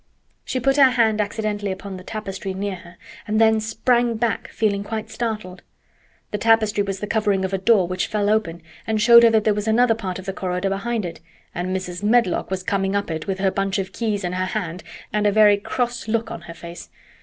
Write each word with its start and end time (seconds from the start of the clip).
She 0.43 0.59
put 0.59 0.77
her 0.77 0.89
hand 0.89 1.21
accidentally 1.21 1.71
upon 1.71 1.95
the 1.95 2.03
tapestry 2.03 2.55
near 2.55 2.77
her, 2.77 2.97
and 3.27 3.39
then 3.39 3.59
sprang 3.59 4.15
back, 4.15 4.47
feeling 4.47 4.83
quite 4.83 5.11
startled. 5.11 5.61
The 6.31 6.39
tapestry 6.39 6.81
was 6.81 7.01
the 7.01 7.05
covering 7.05 7.45
of 7.45 7.53
a 7.53 7.59
door 7.59 7.87
which 7.87 8.07
fell 8.07 8.27
open 8.27 8.63
and 8.87 8.99
showed 8.99 9.21
her 9.21 9.29
that 9.29 9.43
there 9.43 9.53
was 9.53 9.67
another 9.67 9.93
part 9.93 10.17
of 10.17 10.25
the 10.25 10.33
corridor 10.33 10.69
behind 10.69 11.05
it, 11.05 11.19
and 11.53 11.67
Mrs. 11.69 12.01
Medlock 12.01 12.49
was 12.49 12.63
coming 12.63 12.95
up 12.95 13.11
it 13.11 13.27
with 13.27 13.37
her 13.37 13.51
bunch 13.51 13.77
of 13.77 13.93
keys 13.93 14.23
in 14.23 14.33
her 14.33 14.45
hand 14.45 14.81
and 15.13 15.27
a 15.27 15.31
very 15.31 15.57
cross 15.57 16.07
look 16.07 16.31
on 16.31 16.41
her 16.49 16.55
face. 16.55 16.89